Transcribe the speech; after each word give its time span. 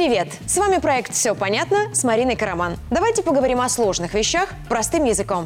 Привет! 0.00 0.28
С 0.46 0.56
вами 0.56 0.78
проект 0.78 1.12
«Все 1.12 1.34
понятно» 1.34 1.94
с 1.94 2.04
Мариной 2.04 2.34
Караман. 2.34 2.78
Давайте 2.90 3.22
поговорим 3.22 3.60
о 3.60 3.68
сложных 3.68 4.14
вещах 4.14 4.48
простым 4.66 5.04
языком. 5.04 5.44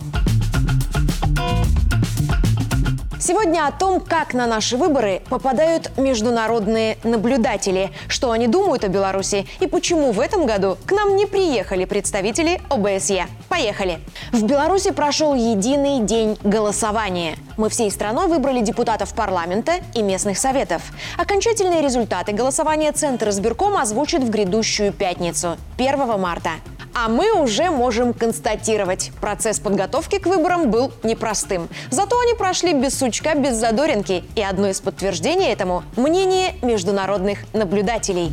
Сегодня 3.26 3.66
о 3.66 3.72
том, 3.72 4.00
как 4.00 4.34
на 4.34 4.46
наши 4.46 4.76
выборы 4.76 5.22
попадают 5.30 5.96
международные 5.96 6.98
наблюдатели, 7.04 7.90
что 8.06 8.32
они 8.32 8.48
думают 8.48 8.84
о 8.84 8.88
Беларуси 8.88 9.46
и 9.60 9.66
почему 9.66 10.12
в 10.12 10.20
этом 10.20 10.44
году 10.44 10.76
к 10.84 10.92
нам 10.92 11.16
не 11.16 11.24
приехали 11.24 11.86
представители 11.86 12.60
ОБСЕ. 12.68 13.26
Поехали! 13.48 14.00
В 14.30 14.44
Беларуси 14.44 14.90
прошел 14.90 15.34
единый 15.34 16.00
день 16.00 16.36
голосования. 16.44 17.36
Мы 17.56 17.70
всей 17.70 17.90
страной 17.90 18.26
выбрали 18.26 18.60
депутатов 18.60 19.14
парламента 19.14 19.76
и 19.94 20.02
местных 20.02 20.36
советов. 20.36 20.82
Окончательные 21.16 21.80
результаты 21.80 22.32
голосования 22.32 22.92
Центр 22.92 23.30
избирком 23.30 23.78
озвучит 23.78 24.22
в 24.22 24.28
грядущую 24.28 24.92
пятницу, 24.92 25.56
1 25.78 26.20
марта. 26.20 26.50
А 26.96 27.08
мы 27.08 27.32
уже 27.32 27.70
можем 27.70 28.14
констатировать, 28.14 29.10
процесс 29.20 29.58
подготовки 29.58 30.18
к 30.18 30.26
выборам 30.26 30.70
был 30.70 30.92
непростым. 31.02 31.68
Зато 31.90 32.16
они 32.20 32.34
прошли 32.34 32.72
без 32.72 32.96
сучка, 32.96 33.34
без 33.34 33.56
задоринки. 33.56 34.22
И 34.36 34.42
одно 34.42 34.68
из 34.68 34.80
подтверждений 34.80 35.48
этому– 35.48 35.82
мнение 35.96 36.54
международных 36.62 37.40
наблюдателей. 37.52 38.30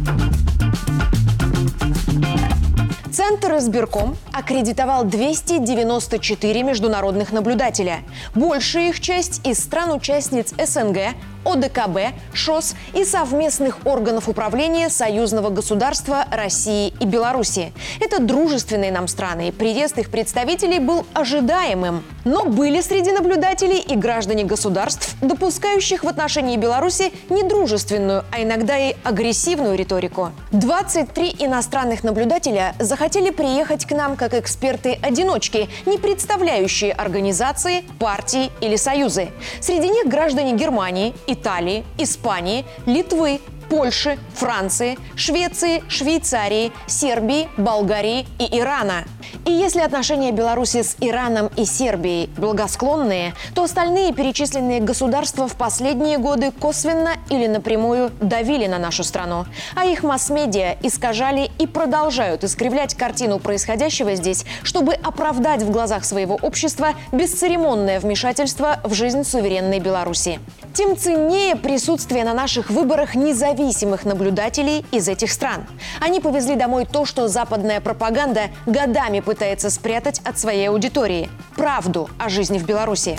Центр 3.11 3.57
избирком 3.57 4.15
аккредитовал 4.31 5.03
294 5.03 6.63
международных 6.63 7.31
наблюдателя. 7.31 7.99
Большая 8.35 8.89
их 8.89 8.99
часть 8.99 9.45
из 9.45 9.59
стран-участниц 9.59 10.53
СНГ, 10.57 11.15
ОДКБ, 11.45 12.13
ШОС 12.33 12.75
и 12.93 13.05
совместных 13.05 13.85
органов 13.85 14.27
управления 14.27 14.89
союзного 14.89 15.49
государства 15.49 16.25
России 16.31 16.93
и 16.99 17.05
Беларуси. 17.05 17.73
Это 17.99 18.21
дружественные 18.21 18.91
нам 18.91 19.07
страны, 19.07 19.51
приезд 19.51 19.97
их 19.97 20.09
представителей 20.09 20.79
был 20.79 21.05
ожидаемым. 21.13 22.03
Но 22.23 22.45
были 22.45 22.81
среди 22.81 23.11
наблюдателей 23.11 23.79
и 23.79 23.95
граждане 23.95 24.43
государств, 24.43 25.15
допускающих 25.21 26.03
в 26.03 26.07
отношении 26.07 26.57
Беларуси 26.57 27.11
недружественную, 27.29 28.23
а 28.31 28.43
иногда 28.43 28.77
и 28.77 28.95
агрессивную 29.03 29.75
риторику. 29.75 30.31
23 30.51 31.35
иностранных 31.39 32.03
наблюдателя 32.03 32.75
захотели 32.79 33.31
приехать 33.31 33.85
к 33.85 33.91
нам 33.91 34.15
как 34.15 34.33
эксперты-одиночки, 34.33 35.69
не 35.85 35.97
представляющие 35.97 36.91
организации, 36.91 37.83
партии 37.99 38.51
или 38.61 38.75
союзы. 38.75 39.29
Среди 39.59 39.89
них 39.89 40.07
граждане 40.07 40.53
Германии, 40.53 41.13
Италии, 41.33 41.83
Испании, 41.97 42.65
Литвы, 42.85 43.39
Польши, 43.71 44.19
Франции, 44.33 44.97
Швеции, 45.15 45.81
Швейцарии, 45.87 46.73
Сербии, 46.87 47.47
Болгарии 47.55 48.27
и 48.37 48.59
Ирана. 48.59 49.05
И 49.45 49.51
если 49.51 49.79
отношения 49.79 50.33
Беларуси 50.33 50.83
с 50.83 50.97
Ираном 50.99 51.49
и 51.55 51.63
Сербией 51.63 52.29
благосклонные, 52.35 53.33
то 53.55 53.63
остальные 53.63 54.11
перечисленные 54.11 54.81
государства 54.81 55.47
в 55.47 55.55
последние 55.55 56.17
годы 56.17 56.51
косвенно 56.51 57.11
или 57.29 57.47
напрямую 57.47 58.11
давили 58.19 58.67
на 58.67 58.77
нашу 58.77 59.05
страну. 59.05 59.45
А 59.73 59.85
их 59.85 60.03
масс-медиа 60.03 60.75
искажали 60.83 61.49
и 61.57 61.65
продолжают 61.65 62.43
искривлять 62.43 62.95
картину 62.95 63.39
происходящего 63.39 64.15
здесь, 64.15 64.43
чтобы 64.63 64.95
оправдать 64.95 65.61
в 65.63 65.71
глазах 65.71 66.03
своего 66.03 66.37
общества 66.41 66.89
бесцеремонное 67.13 68.01
вмешательство 68.01 68.81
в 68.83 68.93
жизнь 68.93 69.23
суверенной 69.23 69.79
Беларуси. 69.79 70.39
Тем 70.73 70.97
ценнее 70.97 71.55
присутствие 71.55 72.25
на 72.25 72.33
наших 72.33 72.69
выборах 72.69 73.15
независимых 73.15 73.60
независимых 73.61 74.05
наблюдателей 74.05 74.85
из 74.91 75.07
этих 75.07 75.31
стран. 75.31 75.65
Они 75.99 76.19
повезли 76.19 76.55
домой 76.55 76.85
то, 76.85 77.05
что 77.05 77.27
западная 77.27 77.81
пропаганда 77.81 78.49
годами 78.65 79.19
пытается 79.19 79.69
спрятать 79.69 80.19
от 80.25 80.37
своей 80.37 80.69
аудитории– 80.69 81.29
правду 81.55 82.09
о 82.17 82.29
жизни 82.29 82.57
в 82.57 82.65
Беларуси. 82.65 83.17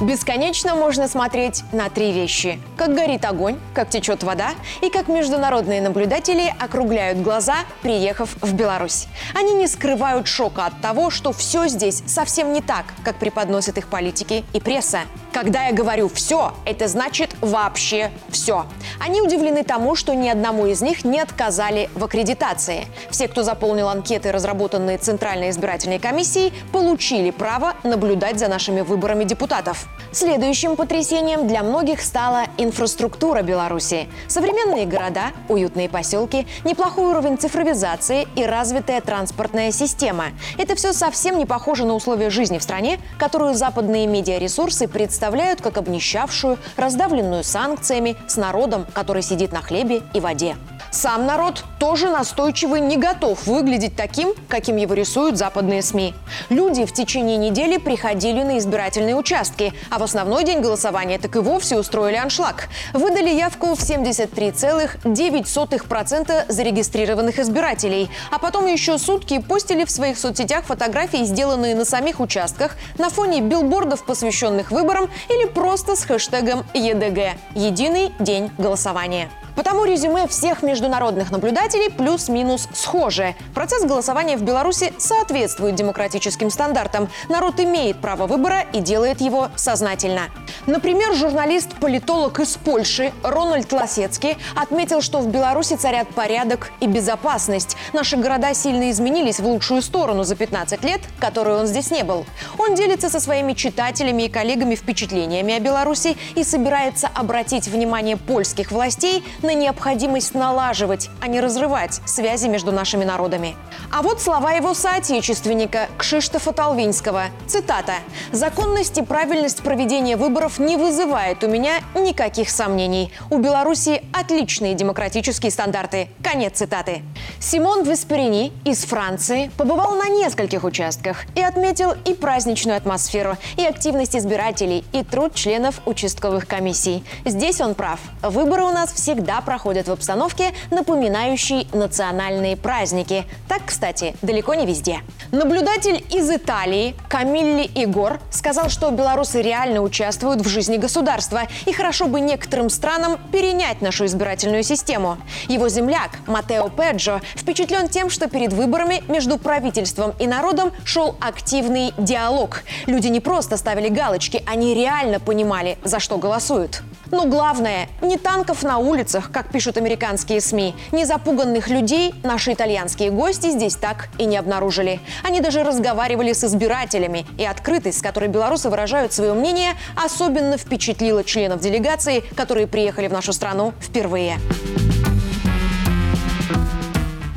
Бесконечно 0.00 0.74
можно 0.74 1.08
смотреть 1.08 1.64
на 1.72 1.90
три 1.90 2.12
вещи. 2.12 2.60
Как 2.76 2.94
горит 2.94 3.24
огонь, 3.24 3.58
как 3.74 3.90
течет 3.90 4.22
вода 4.22 4.50
и 4.80 4.90
как 4.90 5.08
международные 5.08 5.82
наблюдатели 5.82 6.54
округляют 6.58 7.18
глаза, 7.18 7.56
приехав 7.82 8.36
в 8.40 8.54
Беларусь. 8.54 9.06
Они 9.34 9.54
не 9.54 9.66
скрывают 9.66 10.28
шока 10.28 10.66
от 10.66 10.80
того, 10.80 11.10
что 11.10 11.32
все 11.32 11.66
здесь 11.66 12.02
совсем 12.06 12.52
не 12.52 12.62
так, 12.62 12.86
как 13.04 13.16
преподносят 13.16 13.76
их 13.76 13.88
политики 13.88 14.44
и 14.52 14.60
пресса. 14.60 15.00
Когда 15.40 15.66
я 15.66 15.72
говорю 15.72 16.08
«все», 16.08 16.52
это 16.64 16.88
значит 16.88 17.30
вообще 17.40 18.10
все. 18.28 18.66
Они 18.98 19.22
удивлены 19.22 19.62
тому, 19.62 19.94
что 19.94 20.12
ни 20.12 20.28
одному 20.28 20.66
из 20.66 20.82
них 20.82 21.04
не 21.04 21.20
отказали 21.20 21.88
в 21.94 22.02
аккредитации. 22.02 22.86
Все, 23.08 23.28
кто 23.28 23.44
заполнил 23.44 23.88
анкеты, 23.88 24.32
разработанные 24.32 24.98
Центральной 24.98 25.50
избирательной 25.50 26.00
комиссией, 26.00 26.52
получили 26.72 27.30
право 27.30 27.74
наблюдать 27.84 28.40
за 28.40 28.48
нашими 28.48 28.80
выборами 28.80 29.22
депутатов. 29.22 29.86
Следующим 30.10 30.74
потрясением 30.74 31.46
для 31.46 31.62
многих 31.62 32.00
стала 32.02 32.46
инфраструктура 32.56 33.42
Беларуси. 33.42 34.08
Современные 34.26 34.86
города, 34.86 35.26
уютные 35.48 35.88
поселки, 35.88 36.48
неплохой 36.64 37.04
уровень 37.04 37.38
цифровизации 37.38 38.26
и 38.34 38.44
развитая 38.44 39.00
транспортная 39.00 39.70
система. 39.70 40.30
Это 40.56 40.74
все 40.74 40.92
совсем 40.92 41.38
не 41.38 41.46
похоже 41.46 41.84
на 41.84 41.94
условия 41.94 42.28
жизни 42.28 42.58
в 42.58 42.62
стране, 42.64 42.98
которую 43.20 43.54
западные 43.54 44.08
медиаресурсы 44.08 44.88
представляют 44.88 45.27
как 45.60 45.78
обнищавшую, 45.78 46.58
раздавленную 46.76 47.44
санкциями, 47.44 48.16
с 48.26 48.36
народом, 48.36 48.86
который 48.94 49.22
сидит 49.22 49.52
на 49.52 49.62
хлебе 49.62 50.02
и 50.14 50.20
воде. 50.20 50.56
Сам 50.90 51.26
народ 51.26 51.64
тоже 51.78 52.08
настойчиво 52.08 52.76
не 52.76 52.96
готов 52.96 53.46
выглядеть 53.46 53.94
таким, 53.96 54.32
каким 54.48 54.76
его 54.76 54.94
рисуют 54.94 55.36
западные 55.36 55.82
СМИ. 55.82 56.14
Люди 56.48 56.86
в 56.86 56.92
течение 56.92 57.36
недели 57.36 57.76
приходили 57.76 58.42
на 58.42 58.56
избирательные 58.58 59.14
участки, 59.14 59.74
а 59.90 59.98
в 59.98 60.02
основной 60.02 60.44
день 60.44 60.60
голосования 60.60 61.18
так 61.18 61.36
и 61.36 61.40
вовсе 61.40 61.78
устроили 61.78 62.16
аншлаг. 62.16 62.68
Выдали 62.94 63.28
явку 63.28 63.74
в 63.74 63.80
73,9% 63.80 66.52
зарегистрированных 66.52 67.38
избирателей, 67.38 68.10
а 68.30 68.38
потом 68.38 68.66
еще 68.66 68.96
сутки 68.98 69.40
постили 69.40 69.84
в 69.84 69.90
своих 69.90 70.18
соцсетях 70.18 70.64
фотографии, 70.64 71.24
сделанные 71.24 71.74
на 71.74 71.84
самих 71.84 72.20
участках, 72.20 72.76
на 72.96 73.10
фоне 73.10 73.40
билбордов, 73.40 74.04
посвященных 74.04 74.70
выборам, 74.70 75.10
или 75.28 75.46
просто 75.46 75.96
с 75.96 76.04
хэштегом 76.04 76.64
ЕДГ– 76.74 77.36
«Единый 77.54 78.12
день 78.18 78.50
голосования». 78.58 79.30
Потому 79.58 79.84
резюме 79.84 80.28
всех 80.28 80.62
международных 80.62 81.32
наблюдателей 81.32 81.90
плюс-минус 81.90 82.68
схожее. 82.72 83.34
Процесс 83.56 83.82
голосования 83.82 84.36
в 84.36 84.42
Беларуси 84.42 84.92
соответствует 84.98 85.74
демократическим 85.74 86.48
стандартам. 86.48 87.08
Народ 87.28 87.58
имеет 87.58 88.00
право 88.00 88.28
выбора 88.28 88.60
и 88.72 88.78
делает 88.78 89.20
его 89.20 89.48
сознательно. 89.56 90.28
Например, 90.68 91.14
журналист-политолог 91.14 92.40
из 92.40 92.58
Польши 92.58 93.14
Рональд 93.22 93.72
Лосецкий 93.72 94.36
отметил, 94.54 95.00
что 95.00 95.20
в 95.20 95.28
Беларуси 95.28 95.76
царят 95.76 96.08
порядок 96.08 96.72
и 96.80 96.86
безопасность. 96.86 97.78
Наши 97.94 98.18
города 98.18 98.52
сильно 98.52 98.90
изменились 98.90 99.40
в 99.40 99.46
лучшую 99.46 99.80
сторону 99.80 100.24
за 100.24 100.36
15 100.36 100.84
лет, 100.84 101.00
которые 101.20 101.56
он 101.56 101.66
здесь 101.66 101.90
не 101.90 102.02
был. 102.02 102.26
Он 102.58 102.74
делится 102.74 103.08
со 103.08 103.18
своими 103.18 103.54
читателями 103.54 104.24
и 104.24 104.28
коллегами 104.28 104.74
впечатлениями 104.74 105.54
о 105.54 105.60
Беларуси 105.60 106.18
и 106.34 106.44
собирается 106.44 107.08
обратить 107.14 107.66
внимание 107.66 108.18
польских 108.18 108.70
властей 108.70 109.24
на 109.40 109.54
необходимость 109.54 110.34
налаживать, 110.34 111.08
а 111.22 111.28
не 111.28 111.40
разрывать 111.40 112.02
связи 112.04 112.46
между 112.46 112.72
нашими 112.72 113.04
народами. 113.04 113.56
А 113.90 114.02
вот 114.02 114.20
слова 114.20 114.52
его 114.52 114.74
соотечественника 114.74 115.88
Кшиштофа 115.96 116.52
Толвинского. 116.52 117.24
Цитата. 117.46 117.94
«Законность 118.32 118.98
и 118.98 119.02
правильность 119.02 119.62
проведения 119.62 120.16
выборов 120.16 120.58
не 120.58 120.76
вызывает 120.76 121.42
у 121.42 121.48
меня 121.48 121.80
никаких 121.94 122.50
сомнений. 122.50 123.10
У 123.30 123.38
Беларуси 123.38 124.02
отличные 124.12 124.74
демократические 124.74 125.50
стандарты». 125.50 126.08
Конец 126.22 126.58
цитаты. 126.58 127.02
Симон 127.40 127.82
Весперини 127.82 128.52
из 128.64 128.84
Франции 128.84 129.50
побывал 129.56 129.96
на 129.96 130.08
нескольких 130.08 130.64
участках 130.64 131.24
и 131.34 131.40
отметил 131.40 131.94
и 132.04 132.12
праздничную 132.12 132.76
атмосферу, 132.76 133.38
и 133.56 133.64
активность 133.64 134.14
избирателей, 134.14 134.84
и 134.92 135.02
труд 135.02 135.34
членов 135.34 135.80
участковых 135.86 136.46
комиссий. 136.46 137.02
Здесь 137.24 137.60
он 137.62 137.74
прав. 137.74 138.00
Выборы 138.22 138.64
у 138.64 138.70
нас 138.70 138.92
всегда 138.92 139.40
проходят 139.40 139.88
в 139.88 139.92
обстановке, 139.92 140.52
напоминающей 140.70 141.66
национальные 141.72 142.56
праздники. 142.56 143.24
Так, 143.48 143.62
кстати, 143.64 143.77
далеко 144.22 144.54
не 144.54 144.66
везде. 144.66 145.00
Наблюдатель 145.32 146.04
из 146.10 146.30
Италии 146.30 146.94
Камилли 147.08 147.70
Игор 147.74 148.20
сказал, 148.30 148.68
что 148.68 148.90
белорусы 148.90 149.42
реально 149.42 149.80
участвуют 149.82 150.40
в 150.40 150.48
жизни 150.48 150.76
государства, 150.76 151.42
и 151.66 151.72
хорошо 151.72 152.06
бы 152.06 152.20
некоторым 152.20 152.70
странам 152.70 153.18
перенять 153.32 153.80
нашу 153.80 154.06
избирательную 154.06 154.62
систему. 154.62 155.18
Его 155.48 155.68
земляк 155.68 156.10
Матео 156.26 156.68
Педжо 156.68 157.20
впечатлен 157.34 157.88
тем, 157.88 158.10
что 158.10 158.28
перед 158.28 158.52
выборами 158.52 159.02
между 159.08 159.38
правительством 159.38 160.14
и 160.18 160.26
народом 160.26 160.72
шел 160.84 161.16
активный 161.20 161.92
диалог. 161.98 162.62
Люди 162.86 163.08
не 163.08 163.20
просто 163.20 163.56
ставили 163.56 163.88
галочки, 163.88 164.42
они 164.46 164.74
реально 164.74 165.20
понимали, 165.20 165.78
за 165.84 166.00
что 166.00 166.18
голосуют. 166.18 166.82
Но 167.10 167.26
главное, 167.26 167.88
не 168.02 168.18
танков 168.18 168.62
на 168.62 168.78
улицах, 168.78 169.30
как 169.32 169.50
пишут 169.50 169.78
американские 169.78 170.40
СМИ, 170.40 170.74
не 170.92 171.04
запуганных 171.04 171.68
людей 171.68 172.14
наши 172.22 172.52
итальянские 172.52 173.10
гости 173.10 173.50
здесь 173.50 173.67
так 173.76 174.08
и 174.18 174.24
не 174.24 174.36
обнаружили. 174.36 175.00
Они 175.22 175.40
даже 175.40 175.62
разговаривали 175.62 176.32
с 176.32 176.44
избирателями, 176.44 177.26
и 177.36 177.44
открытость, 177.44 177.98
с 177.98 178.02
которой 178.02 178.28
белорусы 178.28 178.70
выражают 178.70 179.12
свое 179.12 179.34
мнение, 179.34 179.72
особенно 179.96 180.56
впечатлила 180.56 181.24
членов 181.24 181.60
делегации, 181.60 182.20
которые 182.36 182.66
приехали 182.66 183.08
в 183.08 183.12
нашу 183.12 183.32
страну 183.32 183.72
впервые. 183.80 184.38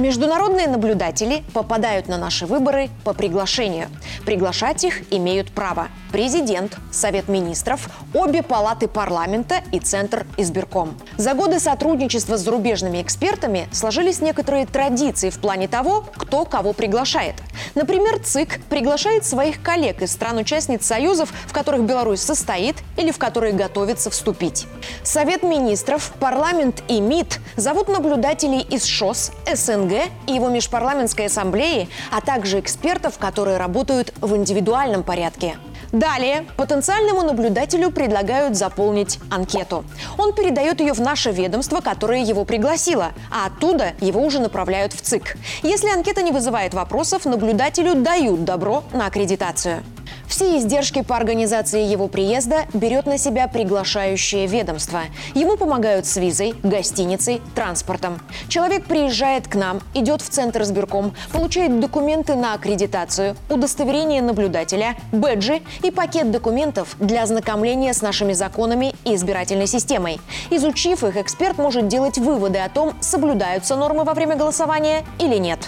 Международные 0.02 0.68
наблюдатели 0.68 1.44
попадают 1.54 2.08
на 2.08 2.18
наши 2.18 2.48
выборы 2.48 2.90
по 3.04 3.14
приглашению. 3.14 3.88
Приглашать 4.26 4.84
их 4.84 5.14
имеют 5.14 5.52
право 5.52 5.90
президент, 6.12 6.76
Совет 6.92 7.28
министров, 7.28 7.88
обе 8.14 8.42
палаты 8.42 8.88
парламента 8.88 9.62
и 9.72 9.80
Центр 9.80 10.26
избирком. 10.38 10.98
За 11.18 11.36
годы 11.36 11.60
сотрудничества 11.60 12.38
с 12.38 12.42
зарубежными 12.42 13.00
экспертами 13.02 13.68
сложились 13.72 14.22
некоторые 14.22 14.66
традиции 14.66 15.30
в 15.30 15.38
плане 15.38 15.68
того, 15.68 16.04
кто 16.18 16.46
кого 16.46 16.74
приглашает. 16.74 17.36
Например, 17.76 18.20
ЦИК 18.20 18.60
приглашает 18.70 19.24
своих 19.24 19.62
коллег 19.62 20.02
из 20.02 20.12
стран-участниц 20.12 20.84
союзов, 20.84 21.32
в 21.46 21.54
которых 21.54 21.84
Беларусь 21.84 22.22
состоит 22.22 22.78
или 22.98 23.12
в 23.12 23.20
которые 23.20 23.54
готовится 23.54 24.10
вступить. 24.10 24.66
Совет 25.04 25.44
министров, 25.44 26.12
парламент 26.20 26.84
и 26.88 27.00
МИД 27.00 27.40
зовут 27.56 27.88
наблюдателей 27.88 28.62
из 28.62 28.84
ШОС, 28.86 29.32
СНГ 29.54 29.91
СНГ 29.92 30.12
и 30.28 30.34
его 30.34 30.50
межпарламентской 30.50 31.26
ассамблеи, 31.28 31.90
а 32.12 32.22
также 32.22 32.60
экспертов, 32.60 33.18
которые 33.18 33.58
работают 33.58 34.14
в 34.22 34.36
индивидуальном 34.36 35.04
порядке. 35.04 35.56
Далее 35.92 36.46
потенциальному 36.56 37.22
наблюдателю 37.22 37.92
предлагают 37.92 38.56
заполнить 38.56 39.20
анкету. 39.30 39.84
Он 40.18 40.34
передает 40.34 40.80
ее 40.80 40.94
в 40.94 41.02
наше 41.02 41.32
ведомство, 41.32 41.82
которое 41.82 42.24
его 42.24 42.46
пригласило, 42.46 43.12
а 43.30 43.48
оттуда 43.48 43.94
его 44.00 44.22
уже 44.22 44.40
направляют 44.40 44.94
в 44.94 45.02
ЦИК. 45.02 45.38
Если 45.64 45.90
анкета 45.90 46.22
не 46.22 46.32
вызывает 46.32 46.74
вопросов, 46.74 47.26
наблюдателю 47.26 47.96
дают 47.96 48.46
добро 48.46 48.86
на 48.94 49.08
аккредитацию. 49.08 49.84
Все 50.28 50.58
издержки 50.58 51.02
по 51.02 51.18
организации 51.18 51.84
его 51.84 52.08
приезда 52.08 52.66
берет 52.74 53.06
на 53.06 53.18
себя 53.18 53.48
приглашающее 53.48 54.48
ведомство. 54.48 55.02
Ему 55.36 55.58
помогают 55.58 56.06
с 56.06 56.18
визой, 56.18 56.54
гостиницей, 56.64 57.42
транспортом. 57.54 58.20
Человек 58.48 58.86
приезжает 58.86 59.48
к 59.48 59.56
нам, 59.56 59.82
идет 59.94 60.22
в 60.22 60.30
центр 60.30 60.64
сберком, 60.64 61.14
получает 61.32 61.80
документы 61.80 62.36
на 62.36 62.54
аккредитацию, 62.54 63.36
удостоверение 63.50 64.22
наблюдателя, 64.22 64.96
бэджи 65.12 65.62
и 65.84 65.92
пакет 65.92 66.32
документов 66.32 66.96
для 67.00 67.24
ознакомления 67.24 67.94
с 67.94 68.02
нашими 68.02 68.34
законами 68.34 68.96
и 69.04 69.16
избирательной 69.16 69.68
системой. 69.68 70.20
Изучив 70.50 71.04
их, 71.04 71.18
эксперт 71.18 71.58
может 71.58 71.88
делать 71.88 72.18
выводы 72.18 72.60
о 72.60 72.70
том, 72.70 72.94
соблюдаются 73.02 73.76
нормы 73.76 74.04
во 74.04 74.14
время 74.14 74.36
голосования 74.36 75.04
или 75.20 75.38
нет. 75.38 75.60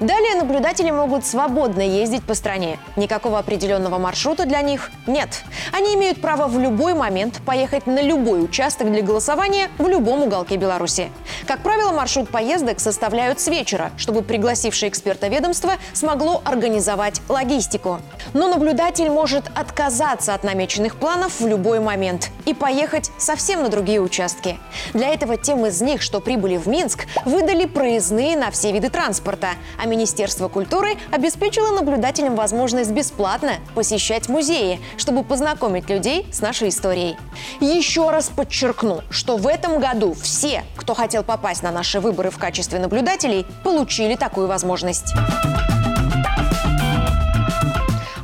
Далее 0.00 0.36
наблюдатели 0.36 0.90
могут 0.90 1.24
свободно 1.24 1.80
ездить 1.80 2.22
по 2.22 2.34
стране. 2.34 2.78
Никакого 2.96 3.38
определенного 3.86 3.98
маршрута 3.98 4.46
для 4.46 4.62
них 4.62 4.90
нет. 5.06 5.42
Они 5.72 5.94
имеют 5.94 6.20
право 6.20 6.46
в 6.48 6.58
любой 6.58 6.94
момент 6.94 7.40
поехать 7.44 7.86
на 7.86 8.02
любой 8.02 8.44
участок 8.44 8.90
для 8.90 9.02
голосования 9.02 9.70
в 9.78 9.88
любом 9.88 10.22
уголке 10.22 10.56
Беларуси. 10.56 11.10
Как 11.46 11.62
правило, 11.62 11.92
маршрут 11.92 12.28
поездок 12.28 12.80
составляют 12.80 13.40
с 13.40 13.48
вечера, 13.48 13.90
чтобы 13.96 14.22
пригласившее 14.22 14.90
эксперта 14.90 15.28
ведомство 15.28 15.72
смогло 15.92 16.42
организовать 16.44 17.20
логистику. 17.28 18.00
Но 18.34 18.48
наблюдатель 18.48 19.10
может 19.10 19.44
отказаться 19.54 20.34
от 20.34 20.44
намеченных 20.44 20.96
планов 20.96 21.40
в 21.40 21.46
любой 21.46 21.80
момент 21.80 22.30
и 22.44 22.54
поехать 22.54 23.10
совсем 23.18 23.62
на 23.62 23.68
другие 23.68 24.00
участки. 24.00 24.58
Для 24.94 25.08
этого 25.08 25.36
тем 25.36 25.64
из 25.66 25.80
них, 25.80 26.02
что 26.02 26.20
прибыли 26.20 26.56
в 26.56 26.66
Минск, 26.66 27.06
выдали 27.24 27.66
проездные 27.66 28.36
на 28.36 28.50
все 28.50 28.72
виды 28.72 28.90
транспорта, 28.90 29.50
а 29.80 29.86
Министерство 29.86 30.48
культуры 30.48 30.96
обеспечило 31.12 31.72
наблюдателям 31.74 32.34
возможность 32.34 32.90
бесплатно 32.90 33.52
посещать 33.76 34.30
музеи, 34.30 34.80
чтобы 34.96 35.22
познакомить 35.22 35.90
людей 35.90 36.26
с 36.32 36.40
нашей 36.40 36.70
историей. 36.70 37.16
Еще 37.60 38.08
раз 38.08 38.30
подчеркну, 38.30 39.02
что 39.10 39.36
в 39.36 39.46
этом 39.46 39.78
году 39.80 40.14
все, 40.14 40.64
кто 40.76 40.94
хотел 40.94 41.22
попасть 41.22 41.62
на 41.62 41.70
наши 41.70 42.00
выборы 42.00 42.30
в 42.30 42.38
качестве 42.38 42.78
наблюдателей, 42.78 43.44
получили 43.62 44.14
такую 44.14 44.46
возможность. 44.46 45.12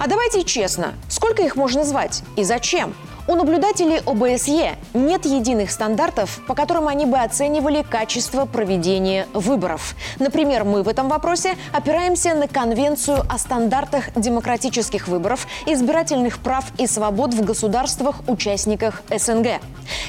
А 0.00 0.08
давайте 0.08 0.42
честно, 0.42 0.94
сколько 1.10 1.42
их 1.42 1.54
можно 1.54 1.84
звать 1.84 2.22
и 2.36 2.44
зачем? 2.44 2.94
У 3.28 3.36
наблюдателей 3.36 4.00
ОБСЕ 4.04 4.74
нет 4.94 5.26
единых 5.26 5.70
стандартов, 5.70 6.40
по 6.48 6.54
которым 6.54 6.88
они 6.88 7.06
бы 7.06 7.18
оценивали 7.18 7.82
качество 7.82 8.46
проведения 8.46 9.28
выборов. 9.32 9.94
Например, 10.18 10.64
мы 10.64 10.82
в 10.82 10.88
этом 10.88 11.08
вопросе 11.08 11.54
опираемся 11.72 12.34
на 12.34 12.48
Конвенцию 12.48 13.22
о 13.28 13.38
стандартах 13.38 14.12
демократических 14.16 15.06
выборов, 15.06 15.46
избирательных 15.66 16.40
прав 16.40 16.64
и 16.78 16.88
свобод 16.88 17.32
в 17.32 17.44
государствах-участниках 17.44 19.02
СНГ. 19.16 19.60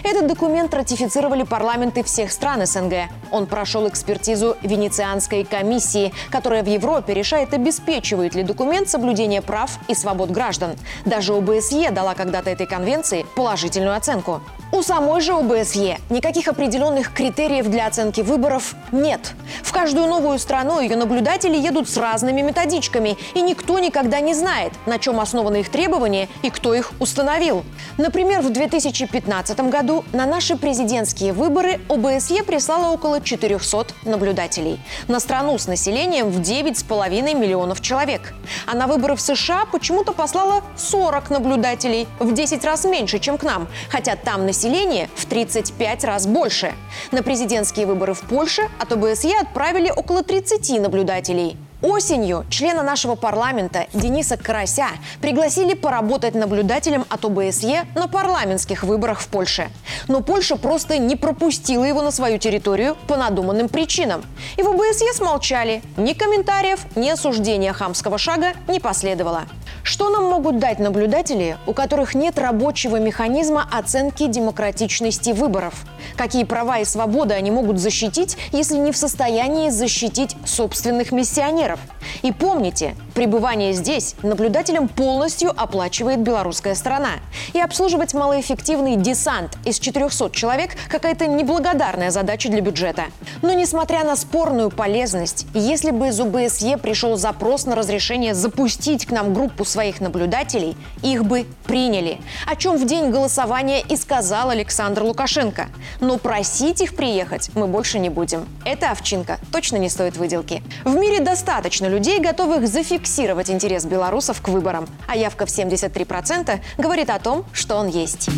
Этот 0.04 0.28
документ 0.28 0.74
ратифицировали 0.74 1.44
парламенты 1.44 2.04
всех 2.04 2.32
стран 2.32 2.66
СНГ. 2.66 3.10
Он 3.32 3.46
прошел 3.46 3.88
экспертизу 3.88 4.58
Венецианской 4.64 5.44
комиссии, 5.44 6.12
которая 6.32 6.64
в 6.64 6.68
Европе 6.68 7.14
решает, 7.14 7.54
обеспечивает 7.54 8.34
ли 8.34 8.42
документ 8.42 8.90
соблюдение 8.90 9.44
прав 9.44 9.78
и 9.88 9.94
свобод 9.94 10.32
граждан. 10.32 10.76
Даже 11.06 11.34
ОБСЕ 11.34 11.92
дала 11.92 12.16
когда-то 12.16 12.50
этой 12.50 12.66
конвенции 12.66 13.03
конференции 13.04 13.26
положительную 13.36 13.96
оценку. 13.96 14.42
У 14.74 14.82
самой 14.82 15.22
же 15.22 15.34
ОБСЕ 15.34 16.00
никаких 16.10 16.48
определенных 16.48 17.14
критериев 17.14 17.68
для 17.68 17.86
оценки 17.86 18.22
выборов 18.22 18.74
нет. 18.92 19.34
В 19.62 19.72
каждую 19.72 20.08
новую 20.08 20.40
страну 20.40 20.80
ее 20.80 20.96
наблюдатели 20.96 21.56
едут 21.56 21.88
с 21.88 21.96
разными 21.96 22.42
методичками, 22.42 23.16
и 23.36 23.42
никто 23.42 23.78
никогда 23.78 24.20
не 24.20 24.34
знает, 24.34 24.74
на 24.88 24.98
чем 24.98 25.20
основаны 25.20 25.58
их 25.58 25.70
требования 25.70 26.28
и 26.42 26.50
кто 26.50 26.74
их 26.74 26.92
установил. 27.00 27.64
Например, 28.00 28.42
в 28.42 28.50
2015 28.50 29.60
году 29.70 30.04
на 30.12 30.26
наши 30.26 30.56
президентские 30.56 31.34
выборы 31.34 31.80
ОБСЕ 31.88 32.42
прислала 32.42 32.92
около 32.92 33.22
400 33.22 33.90
наблюдателей. 34.06 34.80
На 35.08 35.20
страну 35.20 35.56
с 35.60 35.68
населением 35.68 36.32
в 36.32 36.42
9,5 36.42 37.40
миллионов 37.40 37.80
человек. 37.80 38.34
А 38.66 38.76
на 38.76 38.88
выборы 38.88 39.16
в 39.16 39.22
США 39.22 39.66
почему-то 39.72 40.14
послала 40.14 40.64
40 40.78 41.30
наблюдателей, 41.30 42.08
в 42.18 42.34
10 42.34 42.66
раз 42.66 42.86
меньше, 42.86 43.20
чем 43.20 43.38
к 43.38 43.44
нам, 43.44 43.68
хотя 43.92 44.16
там 44.16 44.48
население 44.48 44.63
населения 44.64 45.10
в 45.16 45.26
35 45.26 46.04
раз 46.06 46.26
больше. 46.26 46.74
На 47.12 47.22
президентские 47.22 47.86
выборы 47.86 48.14
в 48.14 48.22
Польше 48.22 48.62
от 48.80 48.94
ОБСЕ 48.94 49.42
отправили 49.42 49.90
около 49.90 50.24
30 50.24 50.80
наблюдателей. 50.80 51.58
Осенью 51.82 52.46
члена 52.50 52.82
нашего 52.82 53.16
парламента 53.16 53.88
Дениса 53.94 54.38
Карася 54.38 54.88
пригласили 55.20 55.74
поработать 55.74 56.34
наблюдателем 56.34 57.04
от 57.10 57.26
ОБСЕ 57.26 57.86
на 57.94 58.08
парламентских 58.08 58.84
выборах 58.84 59.20
в 59.20 59.28
Польше. 59.28 59.68
Но 60.08 60.22
Польша 60.22 60.56
просто 60.56 60.98
не 60.98 61.18
пропустила 61.18 61.84
его 61.84 62.02
на 62.02 62.12
свою 62.12 62.38
территорию 62.38 62.96
по 63.08 63.18
надуманным 63.18 63.68
причинам. 63.68 64.24
И 64.56 64.64
в 64.64 64.70
ОБСЕ 64.70 65.12
смолчали. 65.14 65.82
Ни 65.98 66.14
комментариев, 66.14 66.80
ни 66.96 67.10
осуждения 67.10 67.74
хамского 67.74 68.18
шага 68.18 68.54
не 68.70 68.80
последовало. 68.80 69.44
Что 69.84 70.10
нам 70.10 70.24
могут 70.24 70.60
дать 70.60 70.80
наблюдатели, 70.80 71.58
у 71.68 71.74
которых 71.74 72.16
нет 72.16 72.40
рабочего 72.40 73.02
механизма 73.02 73.68
оценки 73.70 74.28
демократичности 74.28 75.32
выборов? 75.32 75.74
Какие 76.16 76.46
права 76.46 76.80
и 76.80 76.86
свободы 76.86 77.34
они 77.34 77.52
могут 77.52 77.80
защитить, 77.80 78.38
если 78.54 78.78
не 78.78 78.94
в 78.94 78.98
состоянии 78.98 79.70
защитить 79.70 80.38
собственных 80.46 81.12
миссионеров? 81.12 81.82
И 82.22 82.32
помните, 82.32 82.96
пребывание 83.14 83.74
здесь 83.74 84.16
наблюдателям 84.24 84.88
полностью 84.88 85.52
оплачивает 85.56 86.20
белорусская 86.20 86.76
сторона. 86.76 87.12
И 87.54 87.60
обслуживать 87.60 88.14
малоэффективный 88.14 88.96
десант 88.96 89.58
из 89.66 89.80
400 89.80 90.32
человек– 90.32 90.72
какая-то 90.90 91.28
неблагодарная 91.28 92.12
задача 92.12 92.50
для 92.50 92.62
бюджета. 92.62 93.06
Но 93.42 93.54
несмотря 93.54 94.04
на 94.04 94.16
спорную 94.16 94.70
полезность, 94.70 95.46
если 95.54 95.92
бы 95.92 96.08
из 96.08 96.20
УБСЕ 96.20 96.78
пришел 96.78 97.16
запрос 97.18 97.66
на 97.66 97.76
разрешение 97.76 98.34
запустить 98.34 99.06
к 99.06 99.12
нам 99.12 99.34
группу 99.34 99.66
своих 99.66 100.02
наблюдателей, 100.02 100.76
их 101.02 101.26
бы 101.26 101.46
приняли. 101.66 102.20
О 102.46 102.56
чем 102.56 102.78
в 102.78 102.86
день 102.86 103.12
голосования 103.12 103.82
и 103.82 103.96
сказал 103.96 104.50
Александр 104.50 105.04
Лукашенко. 105.04 105.68
Но 106.00 106.18
просить 106.18 106.82
их 106.82 106.96
приехать 106.96 107.50
мы 107.56 107.68
больше 107.68 108.00
не 108.00 108.10
будем. 108.10 108.48
Эта 108.66 108.92
овчинка 108.92 109.40
точно 109.52 109.78
не 109.78 109.90
стоит 109.90 110.18
выделки. 110.18 110.64
В 110.84 110.96
мире 110.96 111.20
достаточно 111.20 111.88
людей, 111.88 112.20
готовых 112.20 112.68
зафиксировать 112.68 113.03
зафиксировать 113.04 113.50
интерес 113.50 113.86
белорусов 113.86 114.42
к 114.42 114.48
выборам, 114.48 114.88
а 115.08 115.18
явка 115.18 115.46
в 115.46 115.50
73% 115.50 116.60
говорит 116.78 117.10
о 117.10 117.20
том, 117.20 117.46
что 117.52 117.76
он 117.76 117.88
есть. 117.88 118.30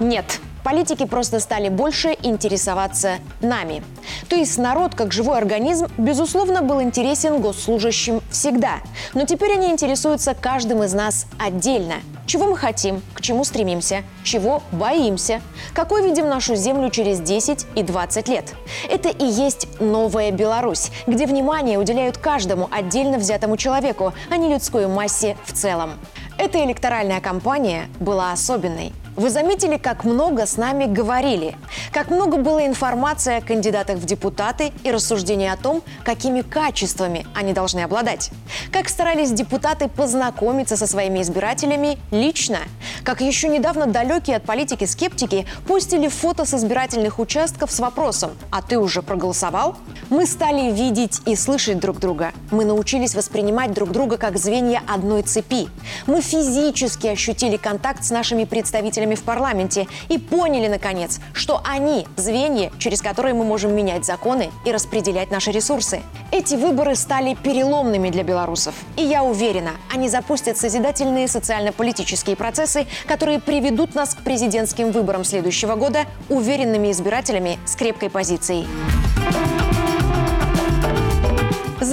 Нет, 0.00 0.40
Политики 0.64 1.06
просто 1.06 1.40
стали 1.40 1.68
больше 1.68 2.16
интересоваться 2.22 3.16
нами. 3.40 3.82
То 4.28 4.36
есть 4.36 4.58
народ, 4.58 4.94
как 4.94 5.12
живой 5.12 5.36
организм, 5.36 5.88
безусловно, 5.98 6.62
был 6.62 6.80
интересен 6.80 7.40
госслужащим 7.40 8.20
всегда. 8.30 8.76
Но 9.12 9.26
теперь 9.26 9.54
они 9.54 9.72
интересуются 9.72 10.34
каждым 10.34 10.84
из 10.84 10.94
нас 10.94 11.26
отдельно. 11.36 11.96
Чего 12.26 12.46
мы 12.46 12.56
хотим, 12.56 13.02
к 13.14 13.20
чему 13.20 13.44
стремимся, 13.44 14.04
чего 14.22 14.62
боимся, 14.70 15.40
какой 15.74 16.04
видим 16.04 16.28
нашу 16.28 16.54
землю 16.54 16.90
через 16.90 17.20
10 17.20 17.66
и 17.74 17.82
20 17.82 18.28
лет. 18.28 18.54
Это 18.88 19.08
и 19.08 19.24
есть 19.24 19.68
новая 19.80 20.30
Беларусь, 20.30 20.90
где 21.06 21.26
внимание 21.26 21.78
уделяют 21.78 22.18
каждому 22.18 22.68
отдельно 22.70 23.18
взятому 23.18 23.56
человеку, 23.56 24.12
а 24.30 24.36
не 24.36 24.52
людской 24.52 24.86
массе 24.86 25.36
в 25.44 25.52
целом. 25.52 25.98
Эта 26.38 26.64
электоральная 26.64 27.20
кампания 27.20 27.88
была 28.00 28.32
особенной. 28.32 28.92
Вы 29.14 29.28
заметили, 29.28 29.76
как 29.76 30.04
много 30.04 30.46
с 30.46 30.56
нами 30.56 30.86
говорили, 30.86 31.54
как 31.92 32.10
много 32.10 32.38
было 32.38 32.64
информации 32.64 33.36
о 33.36 33.40
кандидатах 33.42 33.98
в 33.98 34.06
депутаты 34.06 34.72
и 34.84 34.90
рассуждений 34.90 35.52
о 35.52 35.58
том, 35.58 35.82
какими 36.02 36.40
качествами 36.40 37.26
они 37.34 37.52
должны 37.52 37.80
обладать. 37.80 38.30
Как 38.72 38.88
старались 38.88 39.30
депутаты 39.30 39.88
познакомиться 39.88 40.78
со 40.78 40.86
своими 40.86 41.20
избирателями 41.20 41.98
лично. 42.10 42.60
Как 43.04 43.20
еще 43.20 43.48
недавно 43.48 43.86
далекие 43.86 44.36
от 44.36 44.44
политики 44.44 44.84
скептики 44.84 45.46
постили 45.66 46.08
фото 46.08 46.46
с 46.46 46.54
избирательных 46.54 47.18
участков 47.18 47.70
с 47.70 47.80
вопросом 47.80 48.30
«А 48.50 48.62
ты 48.62 48.78
уже 48.78 49.02
проголосовал?». 49.02 49.76
Мы 50.08 50.26
стали 50.26 50.70
видеть 50.72 51.20
и 51.26 51.36
слышать 51.36 51.80
друг 51.80 51.98
друга. 51.98 52.32
Мы 52.50 52.64
научились 52.64 53.14
воспринимать 53.14 53.72
друг 53.72 53.90
друга 53.90 54.16
как 54.16 54.38
звенья 54.38 54.82
одной 54.88 55.22
цепи. 55.22 55.68
Мы 56.06 56.22
физически 56.22 57.08
ощутили 57.08 57.58
контакт 57.58 58.04
с 58.04 58.10
нашими 58.10 58.44
представителями 58.44 59.01
представителями 59.02 59.14
в 59.14 59.22
парламенте 59.22 59.86
и 60.08 60.18
поняли, 60.18 60.68
наконец, 60.68 61.20
что 61.32 61.60
они– 61.64 62.06
звенья, 62.16 62.70
через 62.78 63.02
которые 63.02 63.34
мы 63.34 63.44
можем 63.44 63.74
менять 63.74 64.04
законы 64.04 64.50
и 64.64 64.72
распределять 64.72 65.30
наши 65.30 65.50
ресурсы. 65.50 66.02
Эти 66.30 66.54
выборы 66.54 66.94
стали 66.94 67.34
переломными 67.34 68.10
для 68.10 68.22
белорусов. 68.22 68.74
И 68.96 69.02
я 69.02 69.22
уверена, 69.22 69.72
они 69.92 70.08
запустят 70.08 70.56
созидательные 70.56 71.28
социально-политические 71.28 72.36
процессы, 72.36 72.86
которые 73.06 73.40
приведут 73.40 73.94
нас 73.94 74.14
к 74.14 74.22
президентским 74.22 74.92
выборам 74.92 75.24
следующего 75.24 75.74
года 75.74 76.06
уверенными 76.28 76.90
избирателями 76.90 77.58
с 77.66 77.76
крепкой 77.76 78.10
позицией 78.10 78.66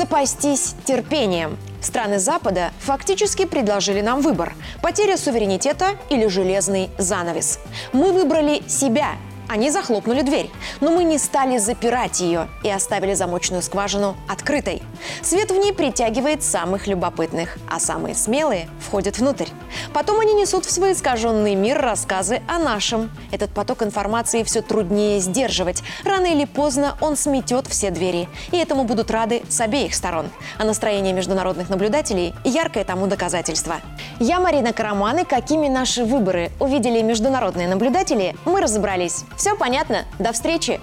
запастись 0.10 0.74
терпением. 0.86 1.56
Страны 1.82 2.18
Запада 2.18 2.72
фактически 2.80 3.46
предложили 3.46 4.01
нам 4.01 4.22
выбор– 4.22 4.56
потеря 4.82 5.18
суверенитета 5.18 5.89
или 6.10 6.25
железный 6.25 6.89
занавес. 6.98 7.60
Мы 7.94 8.12
выбрали 8.12 8.68
себя– 8.68 9.12
они 9.50 9.72
захлопнули 9.72 10.22
дверь, 10.22 10.51
но 10.80 10.92
мы 10.92 11.04
не 11.04 11.18
стали 11.18 11.58
запирать 11.58 12.20
ее 12.20 12.48
и 12.63 12.70
оставили 12.70 13.16
замочную 13.16 13.63
скважину 13.63 14.16
открытой. 14.28 14.84
Свет 15.24 15.50
в 15.50 15.56
ней 15.56 15.74
притягивает 15.74 16.44
самых 16.44 16.86
любопытных, 16.86 17.58
а 17.68 17.80
самые 17.80 18.13
смелые 18.13 18.70
входят 18.80 19.18
внутрь. 19.18 19.48
Потом 19.94 20.20
они 20.20 20.34
несут 20.34 20.66
в 20.66 20.72
свой 20.72 20.94
искаженный 20.94 21.56
мир 21.56 21.80
рассказы 21.82 22.42
о 22.48 22.60
нашем. 22.60 23.12
Этот 23.32 23.52
поток 23.52 23.84
информации 23.84 24.44
все 24.44 24.62
труднее 24.62 25.20
сдерживать. 25.20 25.84
Рано 26.04 26.28
или 26.28 26.46
поздно 26.46 26.96
он 27.02 27.16
сметет 27.16 27.68
все 27.68 27.92
двери. 27.92 28.28
И 28.52 28.58
этому 28.58 28.84
будут 28.84 29.12
рады 29.12 29.44
с 29.50 29.60
обеих 29.62 29.94
сторон. 29.94 30.30
А 30.58 30.64
настроение 30.64 31.14
международных 31.14 31.70
наблюдателей– 31.70 32.34
яркое 32.44 32.84
тому 32.84 33.08
доказательство. 33.08 33.76
Я 34.20 34.40
Марина 34.40 34.74
Караман, 34.74 35.20
и 35.20 35.24
какими 35.24 35.68
наши 35.68 36.04
выборы 36.04 36.52
увидели 36.60 37.02
международные 37.02 37.68
наблюдатели, 37.68 38.36
мы 38.46 38.62
разобрались. 38.62 39.24
Все 39.38 39.56
понятно. 39.56 40.06
До 40.20 40.32
встречи! 40.32 40.80